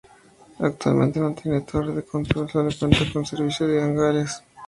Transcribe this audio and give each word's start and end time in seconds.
Actualmente 0.57 1.19
no 1.19 1.35
tiene 1.35 1.61
torre 1.61 1.93
de 1.93 2.03
control, 2.03 2.49
solo 2.49 2.71
cuenta 2.79 2.97
con 3.13 3.23
servicio 3.23 3.67
de 3.67 3.81
hangares. 3.83 4.41